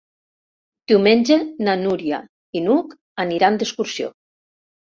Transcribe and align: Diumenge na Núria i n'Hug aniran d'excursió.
Diumenge 0.91 1.37
na 1.67 1.75
Núria 1.83 2.23
i 2.61 2.65
n'Hug 2.65 2.99
aniran 3.27 3.63
d'excursió. 3.63 4.13